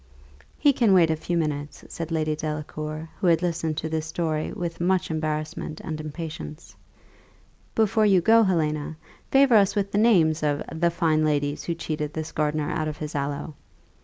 "He 0.57 0.73
can 0.73 0.95
wait 0.95 1.11
a 1.11 1.15
few 1.15 1.37
minutes," 1.37 1.85
said 1.87 2.09
Lady 2.09 2.35
Delacour, 2.35 3.07
who 3.19 3.27
had 3.27 3.43
listened 3.43 3.77
to 3.77 3.87
this 3.87 4.07
story 4.07 4.51
with 4.51 4.81
much 4.81 5.11
embarrassment 5.11 5.79
and 5.83 6.01
impatience. 6.01 6.75
"Before 7.75 8.07
you 8.07 8.19
go, 8.19 8.41
Helena, 8.41 8.97
favour 9.29 9.57
us 9.57 9.75
with 9.75 9.91
the 9.91 9.99
names 9.99 10.41
of 10.41 10.63
the 10.73 10.89
fine 10.89 11.23
ladies 11.23 11.65
who 11.65 11.75
cheated 11.75 12.13
this 12.15 12.29
old 12.31 12.35
gardener 12.35 12.71
out 12.71 12.87
of 12.87 12.97
his 12.97 13.13
aloe." 13.13 13.53